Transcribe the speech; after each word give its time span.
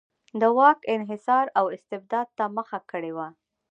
د 0.41 0.41
واک 0.57 0.79
انحصار 0.95 1.45
او 1.59 1.65
استبداد 1.75 2.27
ته 2.37 2.45
مخه 2.57 2.79
کړې 2.91 3.11
وه. 3.17 3.27